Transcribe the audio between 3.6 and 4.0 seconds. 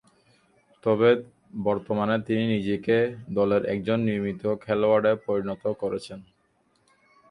একজন